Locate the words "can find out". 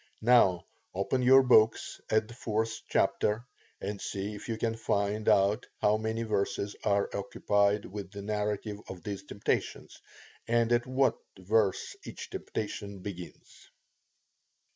4.57-5.67